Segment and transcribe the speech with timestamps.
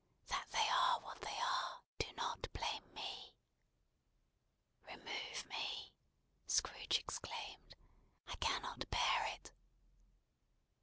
[0.29, 3.35] "That they are what they are, do not blame me!"
[4.87, 5.93] "Remove me!"
[6.47, 7.75] Scrooge exclaimed,
[8.27, 9.51] "I cannot bear it!"